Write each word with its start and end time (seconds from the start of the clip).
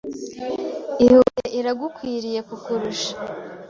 Ihute 1.05 1.45
iragukwiriye 1.59 2.39
kukurusha 2.49 3.11